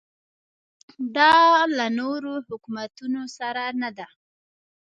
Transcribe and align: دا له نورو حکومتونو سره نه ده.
دا 1.15 1.31
له 1.77 1.85
نورو 1.99 2.33
حکومتونو 2.47 3.21
سره 3.37 3.63
نه 3.81 3.89
ده. 3.97 4.07